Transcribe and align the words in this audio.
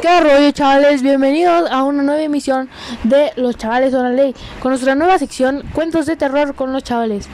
¿Qué 0.00 0.20
rollo 0.20 0.52
chavales? 0.52 1.02
Bienvenidos 1.02 1.68
a 1.72 1.82
una 1.82 2.04
nueva 2.04 2.22
emisión 2.22 2.68
de 3.02 3.32
Los 3.34 3.56
Chavales 3.56 3.90
de 3.90 3.98
la 3.98 4.10
Ley, 4.10 4.32
con 4.60 4.70
nuestra 4.70 4.94
nueva 4.94 5.18
sección 5.18 5.64
Cuentos 5.72 6.06
de 6.06 6.14
Terror 6.14 6.54
con 6.54 6.72
los 6.72 6.84
Chavales, 6.84 7.28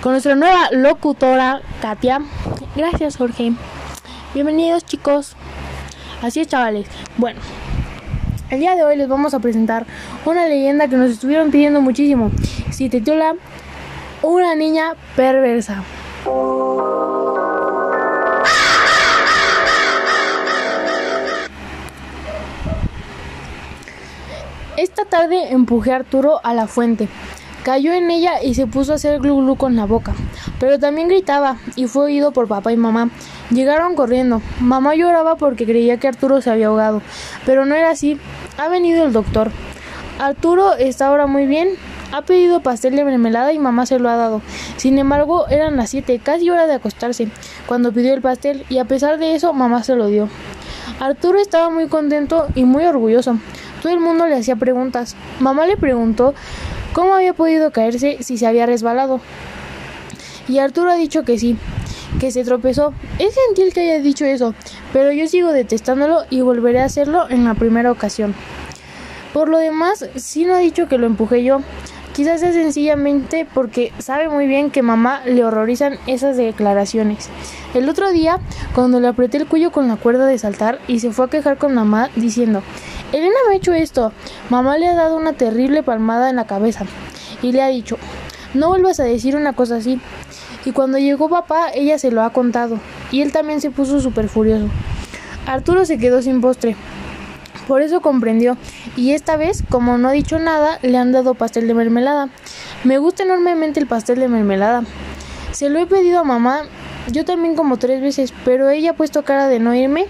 con 0.00 0.12
nuestra 0.12 0.36
nueva 0.36 0.70
locutora 0.70 1.60
Katia. 1.82 2.20
Gracias 2.76 3.16
Jorge. 3.16 3.54
Bienvenidos 4.32 4.84
chicos. 4.84 5.34
Así 6.22 6.38
es 6.38 6.46
chavales. 6.46 6.86
Bueno, 7.16 7.40
el 8.48 8.60
día 8.60 8.76
de 8.76 8.84
hoy 8.84 8.96
les 8.96 9.08
vamos 9.08 9.34
a 9.34 9.40
presentar 9.40 9.84
una 10.24 10.46
leyenda 10.46 10.86
que 10.86 10.96
nos 10.96 11.10
estuvieron 11.10 11.50
pidiendo 11.50 11.80
muchísimo. 11.80 12.30
Se 12.70 12.88
titula 12.88 13.34
Una 14.22 14.54
niña 14.54 14.92
perversa. 15.16 15.82
Esta 24.76 25.04
tarde 25.04 25.52
empujé 25.52 25.92
a 25.92 25.96
Arturo 25.96 26.40
a 26.42 26.52
la 26.52 26.66
fuente. 26.66 27.08
Cayó 27.62 27.92
en 27.92 28.10
ella 28.10 28.42
y 28.42 28.54
se 28.54 28.66
puso 28.66 28.90
a 28.90 28.96
hacer 28.96 29.20
glu 29.20 29.36
glu 29.36 29.54
con 29.54 29.76
la 29.76 29.84
boca. 29.84 30.14
Pero 30.58 30.80
también 30.80 31.06
gritaba 31.06 31.58
y 31.76 31.86
fue 31.86 32.06
oído 32.06 32.32
por 32.32 32.48
papá 32.48 32.72
y 32.72 32.76
mamá. 32.76 33.08
Llegaron 33.50 33.94
corriendo. 33.94 34.42
Mamá 34.58 34.96
lloraba 34.96 35.36
porque 35.36 35.64
creía 35.64 35.98
que 35.98 36.08
Arturo 36.08 36.40
se 36.40 36.50
había 36.50 36.66
ahogado. 36.66 37.02
Pero 37.46 37.64
no 37.66 37.76
era 37.76 37.90
así. 37.90 38.18
Ha 38.58 38.68
venido 38.68 39.04
el 39.04 39.12
doctor. 39.12 39.52
Arturo 40.18 40.74
está 40.74 41.06
ahora 41.06 41.28
muy 41.28 41.46
bien. 41.46 41.68
Ha 42.10 42.22
pedido 42.22 42.60
pastel 42.60 42.96
de 42.96 43.04
mermelada 43.04 43.52
y 43.52 43.60
mamá 43.60 43.86
se 43.86 44.00
lo 44.00 44.10
ha 44.10 44.16
dado. 44.16 44.42
Sin 44.76 44.98
embargo, 44.98 45.46
eran 45.48 45.76
las 45.76 45.90
siete, 45.90 46.20
casi 46.22 46.50
hora 46.50 46.66
de 46.66 46.74
acostarse, 46.74 47.28
cuando 47.66 47.92
pidió 47.92 48.14
el 48.14 48.22
pastel 48.22 48.64
y 48.68 48.78
a 48.78 48.84
pesar 48.84 49.18
de 49.18 49.34
eso, 49.34 49.52
mamá 49.52 49.82
se 49.82 49.96
lo 49.96 50.06
dio. 50.06 50.28
Arturo 51.00 51.40
estaba 51.40 51.70
muy 51.70 51.88
contento 51.88 52.46
y 52.54 52.64
muy 52.64 52.84
orgulloso. 52.84 53.38
Todo 53.84 53.92
el 53.92 54.00
mundo 54.00 54.26
le 54.26 54.36
hacía 54.36 54.56
preguntas. 54.56 55.14
Mamá 55.40 55.66
le 55.66 55.76
preguntó 55.76 56.32
cómo 56.94 57.12
había 57.12 57.34
podido 57.34 57.70
caerse 57.70 58.16
si 58.22 58.38
se 58.38 58.46
había 58.46 58.64
resbalado. 58.64 59.20
Y 60.48 60.58
Arturo 60.58 60.90
ha 60.90 60.94
dicho 60.94 61.22
que 61.22 61.38
sí, 61.38 61.58
que 62.18 62.30
se 62.30 62.44
tropezó. 62.44 62.94
Es 63.18 63.36
gentil 63.46 63.74
que 63.74 63.80
haya 63.80 64.02
dicho 64.02 64.24
eso, 64.24 64.54
pero 64.94 65.12
yo 65.12 65.28
sigo 65.28 65.52
detestándolo 65.52 66.22
y 66.30 66.40
volveré 66.40 66.80
a 66.80 66.86
hacerlo 66.86 67.28
en 67.28 67.44
la 67.44 67.52
primera 67.52 67.92
ocasión. 67.92 68.34
Por 69.34 69.50
lo 69.50 69.58
demás, 69.58 70.08
sí 70.16 70.46
no 70.46 70.54
ha 70.54 70.60
dicho 70.60 70.88
que 70.88 70.96
lo 70.96 71.04
empujé 71.04 71.44
yo. 71.44 71.60
Quizás 72.14 72.38
sea 72.38 72.52
sencillamente 72.52 73.44
porque 73.52 73.92
sabe 73.98 74.28
muy 74.28 74.46
bien 74.46 74.70
que 74.70 74.82
mamá 74.82 75.22
le 75.26 75.44
horrorizan 75.44 75.98
esas 76.06 76.36
declaraciones. 76.36 77.28
El 77.74 77.88
otro 77.88 78.12
día, 78.12 78.38
cuando 78.72 79.00
le 79.00 79.08
apreté 79.08 79.38
el 79.38 79.48
cuello 79.48 79.72
con 79.72 79.88
la 79.88 79.96
cuerda 79.96 80.24
de 80.26 80.38
saltar 80.38 80.78
y 80.86 81.00
se 81.00 81.10
fue 81.10 81.24
a 81.24 81.28
quejar 81.28 81.58
con 81.58 81.74
mamá 81.74 82.10
diciendo, 82.14 82.62
Elena 83.12 83.34
me 83.48 83.54
ha 83.54 83.56
hecho 83.56 83.72
esto. 83.72 84.12
Mamá 84.48 84.78
le 84.78 84.86
ha 84.86 84.94
dado 84.94 85.16
una 85.16 85.32
terrible 85.32 85.82
palmada 85.82 86.30
en 86.30 86.36
la 86.36 86.46
cabeza 86.46 86.86
y 87.42 87.50
le 87.50 87.62
ha 87.62 87.66
dicho, 87.66 87.98
no 88.54 88.68
vuelvas 88.68 89.00
a 89.00 89.04
decir 89.04 89.34
una 89.34 89.52
cosa 89.52 89.76
así. 89.76 90.00
Y 90.64 90.70
cuando 90.70 90.98
llegó 90.98 91.28
papá, 91.28 91.70
ella 91.74 91.98
se 91.98 92.12
lo 92.12 92.22
ha 92.22 92.30
contado 92.30 92.78
y 93.10 93.22
él 93.22 93.32
también 93.32 93.60
se 93.60 93.72
puso 93.72 94.00
súper 94.00 94.28
furioso. 94.28 94.68
Arturo 95.46 95.84
se 95.84 95.98
quedó 95.98 96.22
sin 96.22 96.40
postre. 96.40 96.76
Por 97.66 97.80
eso 97.80 98.00
comprendió, 98.00 98.58
y 98.96 99.12
esta 99.12 99.36
vez, 99.36 99.62
como 99.70 99.96
no 99.96 100.08
ha 100.08 100.12
dicho 100.12 100.38
nada, 100.38 100.78
le 100.82 100.98
han 100.98 101.12
dado 101.12 101.34
pastel 101.34 101.66
de 101.66 101.74
mermelada. 101.74 102.28
Me 102.84 102.98
gusta 102.98 103.22
enormemente 103.22 103.80
el 103.80 103.86
pastel 103.86 104.20
de 104.20 104.28
mermelada. 104.28 104.82
Se 105.52 105.70
lo 105.70 105.78
he 105.78 105.86
pedido 105.86 106.18
a 106.18 106.24
mamá, 106.24 106.62
yo 107.10 107.24
también 107.24 107.54
como 107.56 107.78
tres 107.78 108.02
veces, 108.02 108.34
pero 108.44 108.68
ella 108.68 108.90
ha 108.90 108.94
puesto 108.94 109.24
cara 109.24 109.48
de 109.48 109.60
no 109.60 109.74
irme. 109.74 110.06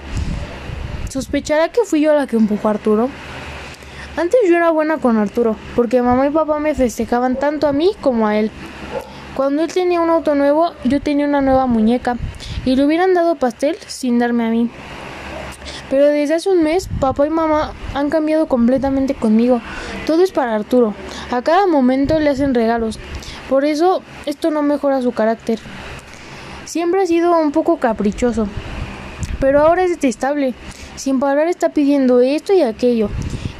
¿Sospechará 1.08 1.69
que 1.69 1.84
fui 1.84 2.00
yo 2.00 2.12
la 2.12 2.27
que 2.27 2.36
empujó 2.36 2.66
a 2.66 2.72
Arturo? 2.72 3.08
Antes 4.16 4.41
yo 4.48 4.56
era 4.56 4.70
buena 4.70 4.98
con 4.98 5.16
Arturo, 5.16 5.56
porque 5.77 6.02
mamá 6.02 6.27
y 6.27 6.30
papá 6.30 6.58
me 6.58 6.74
festejaban 6.74 7.36
tanto 7.36 7.68
a 7.68 7.72
mí 7.72 7.92
como 8.00 8.27
a 8.27 8.36
él. 8.36 8.50
Cuando 9.36 9.62
él 9.62 9.73
tenía 9.73 10.01
un 10.01 10.11
auto 10.11 10.34
nuevo, 10.34 10.73
yo 10.84 11.01
tenía 11.01 11.27
una 11.27 11.40
nueva 11.40 11.67
muñeca, 11.67 12.17
y 12.64 12.77
le 12.77 12.84
hubieran 12.84 13.14
dado 13.14 13.34
pastel 13.34 13.77
sin 13.86 14.18
darme 14.18 14.46
a 14.46 14.51
mí. 14.51 14.70
Pero 15.94 16.08
desde 16.08 16.34
hace 16.34 16.48
un 16.48 16.64
mes, 16.64 16.88
papá 16.98 17.24
y 17.24 17.30
mamá 17.30 17.72
han 17.94 18.10
cambiado 18.10 18.48
completamente 18.48 19.14
conmigo. 19.14 19.60
Todo 20.08 20.24
es 20.24 20.32
para 20.32 20.56
Arturo. 20.56 20.92
A 21.30 21.40
cada 21.42 21.68
momento 21.68 22.18
le 22.18 22.30
hacen 22.30 22.52
regalos. 22.52 22.98
Por 23.48 23.64
eso, 23.64 24.02
esto 24.27 24.50
no 24.50 24.62
mejora 24.62 25.02
su 25.02 25.12
carácter. 25.12 25.60
Siempre 26.64 27.00
ha 27.00 27.06
sido 27.06 27.38
un 27.38 27.52
poco 27.52 27.77
caprichoso. 27.77 28.48
Pero 29.38 29.60
ahora 29.60 29.84
es 29.84 29.90
detestable. 29.90 30.54
Sin 30.96 31.20
parar 31.20 31.46
está 31.46 31.68
pidiendo 31.68 32.20
esto 32.20 32.52
y 32.52 32.62
aquello. 32.62 33.08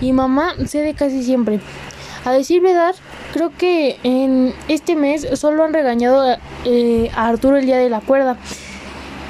Y 0.01 0.13
mamá 0.13 0.55
cede 0.67 0.95
casi 0.95 1.23
siempre. 1.23 1.61
A 2.25 2.33
decir 2.33 2.61
verdad, 2.61 2.97
creo 3.33 3.53
que 3.57 4.01
en 4.03 4.53
este 4.67 4.97
mes 4.97 5.25
solo 5.35 5.63
han 5.63 5.73
regañado 5.73 6.37
eh, 6.65 7.13
a 7.15 7.29
Arturo 7.29 7.59
el 7.59 7.67
día 7.67 7.79
de 7.79 7.91
la 7.91 8.01
cuerda. 8.01 8.39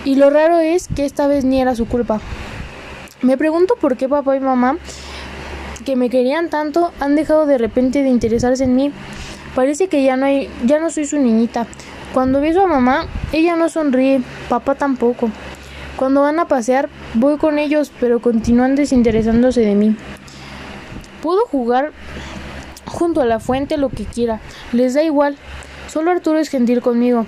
Y 0.06 0.14
lo 0.14 0.30
raro 0.30 0.56
es 0.56 0.88
que 0.88 1.04
esta 1.04 1.26
vez 1.26 1.44
ni 1.44 1.60
era 1.60 1.74
su 1.74 1.86
culpa. 1.86 2.22
Me 3.24 3.38
pregunto 3.38 3.76
por 3.80 3.96
qué 3.96 4.06
papá 4.06 4.36
y 4.36 4.40
mamá, 4.40 4.76
que 5.86 5.96
me 5.96 6.10
querían 6.10 6.50
tanto, 6.50 6.92
han 7.00 7.16
dejado 7.16 7.46
de 7.46 7.56
repente 7.56 8.02
de 8.02 8.10
interesarse 8.10 8.64
en 8.64 8.76
mí. 8.76 8.92
Parece 9.54 9.88
que 9.88 10.04
ya 10.04 10.18
no 10.18 10.26
hay, 10.26 10.50
ya 10.66 10.78
no 10.78 10.90
soy 10.90 11.06
su 11.06 11.18
niñita. 11.18 11.66
Cuando 12.12 12.42
beso 12.42 12.60
a 12.60 12.66
mamá, 12.66 13.06
ella 13.32 13.56
no 13.56 13.70
sonríe, 13.70 14.20
papá 14.50 14.74
tampoco. 14.74 15.30
Cuando 15.96 16.20
van 16.20 16.38
a 16.38 16.48
pasear, 16.48 16.90
voy 17.14 17.38
con 17.38 17.58
ellos, 17.58 17.90
pero 17.98 18.20
continúan 18.20 18.74
desinteresándose 18.74 19.62
de 19.62 19.74
mí. 19.74 19.96
Puedo 21.22 21.46
jugar 21.46 21.92
junto 22.84 23.22
a 23.22 23.24
la 23.24 23.40
fuente 23.40 23.78
lo 23.78 23.88
que 23.88 24.04
quiera, 24.04 24.40
les 24.72 24.92
da 24.92 25.02
igual. 25.02 25.38
Solo 25.90 26.10
Arturo 26.10 26.38
es 26.38 26.50
gentil 26.50 26.82
conmigo. 26.82 27.24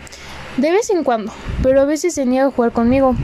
De 0.58 0.72
vez 0.72 0.90
en 0.90 1.04
cuando, 1.04 1.32
pero 1.62 1.80
a 1.80 1.86
veces 1.86 2.12
se 2.12 2.26
niega 2.26 2.48
a 2.48 2.50
jugar 2.50 2.72
conmigo. 2.72 3.16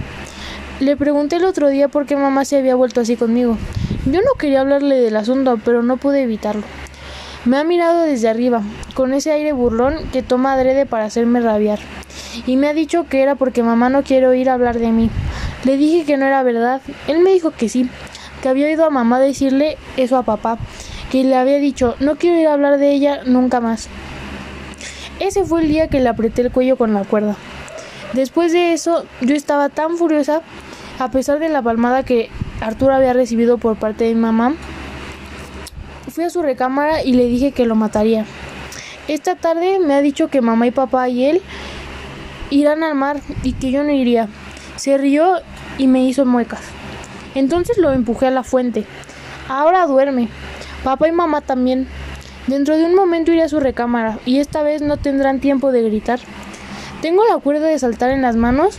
Le 0.83 0.97
pregunté 0.97 1.37
el 1.37 1.45
otro 1.45 1.69
día 1.69 1.87
por 1.87 2.07
qué 2.07 2.17
mamá 2.17 2.45
se 2.45 2.59
había 2.59 2.75
vuelto 2.75 3.01
así 3.01 3.15
conmigo. 3.15 3.57
Yo 4.05 4.19
no 4.21 4.33
quería 4.37 4.63
hablarle 4.63 4.97
del 4.97 5.15
asunto, 5.15 5.61
pero 5.65 5.85
no 5.85 5.97
pude 5.97 6.25
evitarlo. 6.25 6.65
Me 7.45 7.57
ha 7.57 7.63
mirado 7.63 8.03
desde 8.03 8.29
arriba, 8.29 8.63
con 8.95 9.15
ese 9.15 9.31
aire 9.31 9.53
burlón 9.53 9.95
que 10.13 10.25
toma 10.25 10.55
adrede 10.55 10.85
para 10.85 11.05
hacerme 11.05 11.41
rabiar. 11.41 11.79
Y 12.49 12.57
me 12.57 12.67
ha 12.67 12.75
dicho 12.75 13.07
que 13.09 13.23
era 13.23 13.37
porque 13.37 13.63
mamá 13.63 13.91
no 13.91 14.03
quiere 14.03 14.27
oír 14.27 14.51
hablar 14.51 14.81
de 14.81 14.91
mí. 14.91 15.09
Le 15.63 15.77
dije 15.77 16.05
que 16.05 16.17
no 16.17 16.27
era 16.27 16.43
verdad. 16.43 16.81
Él 17.07 17.21
me 17.21 17.31
dijo 17.31 17.53
que 17.53 17.69
sí, 17.69 17.89
que 18.43 18.49
había 18.49 18.67
oído 18.67 18.85
a 18.85 18.91
mamá 18.91 19.21
decirle 19.21 19.79
eso 19.97 20.17
a 20.17 20.25
papá, 20.25 20.59
que 21.13 21.23
le 21.23 21.37
había 21.37 21.59
dicho 21.59 21.95
no 22.01 22.17
quiero 22.17 22.41
ir 22.41 22.49
a 22.49 22.55
hablar 22.55 22.79
de 22.79 22.91
ella 22.91 23.21
nunca 23.25 23.61
más. 23.61 23.87
Ese 25.21 25.45
fue 25.45 25.63
el 25.63 25.69
día 25.69 25.87
que 25.87 26.01
le 26.01 26.09
apreté 26.09 26.43
el 26.43 26.51
cuello 26.51 26.77
con 26.77 26.93
la 26.93 27.05
cuerda. 27.05 27.37
Después 28.15 28.53
de 28.53 28.73
eso, 28.73 29.05
yo 29.21 29.35
estaba 29.35 29.69
tan 29.71 29.97
furiosa 29.97 30.43
a 30.99 31.11
pesar 31.11 31.39
de 31.39 31.49
la 31.49 31.63
palmada 31.63 32.03
que 32.03 32.31
Arturo 32.61 32.95
había 32.95 33.13
recibido 33.13 33.59
por 33.59 33.77
parte 33.77 34.05
de 34.05 34.15
mi 34.15 34.21
mamá, 34.21 34.55
fui 36.09 36.25
a 36.25 36.31
su 36.31 36.43
recámara 36.43 37.03
y 37.03 37.15
le 37.15 37.27
dije 37.27 37.53
que 37.53 37.67
lo 37.67 37.75
mataría. 37.75 38.27
Esta 39.09 39.35
tarde 39.35 39.79
me 39.81 39.95
ha 39.95 40.01
dicho 40.01 40.29
que 40.29 40.41
mamá 40.41 40.67
y 40.67 40.71
papá 40.71 41.09
y 41.09 41.25
él 41.25 41.43
irán 42.51 42.83
al 42.83 42.95
mar 42.95 43.21
y 43.43 43.53
que 43.55 43.71
yo 43.71 43.83
no 43.83 43.91
iría. 43.91 44.29
Se 44.77 44.97
rió 44.99 45.41
y 45.79 45.87
me 45.87 46.05
hizo 46.05 46.25
muecas. 46.25 46.61
Entonces 47.35 47.79
lo 47.79 47.93
empujé 47.93 48.27
a 48.27 48.31
la 48.31 48.43
fuente. 48.43 48.85
Ahora 49.49 49.87
duerme. 49.87 50.29
Papá 50.85 51.09
y 51.09 51.13
mamá 51.13 51.41
también. 51.41 51.89
Dentro 52.47 52.77
de 52.77 52.85
un 52.85 52.95
momento 52.95 53.33
iré 53.33 53.43
a 53.43 53.49
su 53.49 53.61
recámara 53.61 54.19
y 54.27 54.39
esta 54.39 54.63
vez 54.63 54.83
no 54.83 54.97
tendrán 54.97 55.41
tiempo 55.41 55.73
de 55.73 55.83
gritar. 55.83 56.21
Tengo 57.01 57.25
la 57.27 57.39
cuerda 57.39 57.67
de 57.67 57.79
saltar 57.79 58.11
en 58.11 58.23
las 58.23 58.37
manos. 58.37 58.79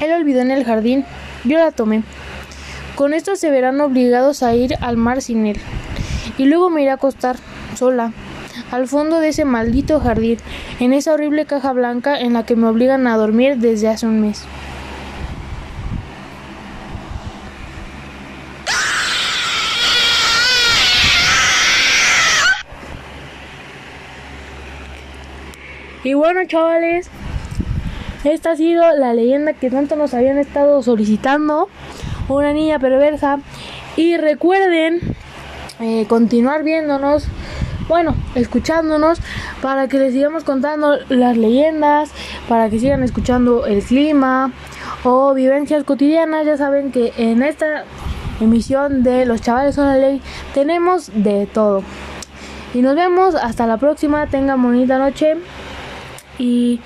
Él 0.00 0.12
olvidó 0.12 0.40
en 0.40 0.50
el 0.50 0.64
jardín. 0.64 1.04
Yo 1.44 1.58
la 1.58 1.72
tomé. 1.72 2.02
Con 2.94 3.12
esto 3.12 3.36
se 3.36 3.50
verán 3.50 3.80
obligados 3.80 4.42
a 4.42 4.54
ir 4.54 4.76
al 4.80 4.96
mar 4.96 5.20
sin 5.20 5.46
él. 5.46 5.60
Y 6.38 6.46
luego 6.46 6.70
me 6.70 6.82
iré 6.82 6.90
a 6.90 6.94
acostar, 6.94 7.36
sola, 7.76 8.12
al 8.70 8.88
fondo 8.88 9.20
de 9.20 9.28
ese 9.28 9.44
maldito 9.44 10.00
jardín, 10.00 10.38
en 10.80 10.92
esa 10.92 11.12
horrible 11.12 11.44
caja 11.44 11.72
blanca 11.72 12.18
en 12.18 12.32
la 12.32 12.46
que 12.46 12.56
me 12.56 12.66
obligan 12.66 13.06
a 13.06 13.16
dormir 13.16 13.58
desde 13.58 13.88
hace 13.88 14.06
un 14.06 14.20
mes. 14.20 14.44
Y 26.04 26.12
bueno, 26.12 26.40
chavales, 26.46 27.08
esta 28.24 28.52
ha 28.52 28.56
sido 28.56 28.84
la 28.96 29.12
leyenda 29.12 29.52
que 29.52 29.70
tanto 29.70 29.96
nos 29.96 30.14
habían 30.14 30.38
estado 30.38 30.82
solicitando. 30.82 31.68
Una 32.28 32.52
niña 32.52 32.78
perversa. 32.78 33.38
Y 33.96 34.16
recuerden 34.16 35.00
eh, 35.80 36.06
continuar 36.08 36.62
viéndonos, 36.62 37.26
bueno, 37.88 38.14
escuchándonos, 38.34 39.20
para 39.60 39.88
que 39.88 39.98
les 39.98 40.12
sigamos 40.12 40.44
contando 40.44 40.96
las 41.08 41.36
leyendas, 41.36 42.10
para 42.48 42.70
que 42.70 42.80
sigan 42.80 43.02
escuchando 43.02 43.66
el 43.66 43.82
clima 43.82 44.52
o 45.04 45.34
vivencias 45.34 45.84
cotidianas. 45.84 46.46
Ya 46.46 46.56
saben 46.56 46.92
que 46.92 47.12
en 47.18 47.42
esta 47.42 47.84
emisión 48.40 49.02
de 49.02 49.26
Los 49.26 49.42
Chavales 49.42 49.74
son 49.74 49.86
la 49.86 49.96
ley. 49.96 50.22
Tenemos 50.54 51.10
de 51.14 51.46
todo. 51.46 51.82
Y 52.72 52.82
nos 52.82 52.96
vemos 52.96 53.34
hasta 53.34 53.66
la 53.66 53.76
próxima. 53.76 54.26
Tengan 54.26 54.60
bonita 54.62 54.98
noche. 54.98 55.36
Y 56.38 56.80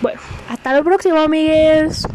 bueno, 0.00 0.20
hasta 0.48 0.72
la 0.72 0.82
próxima, 0.82 1.24
amigues. 1.24 2.06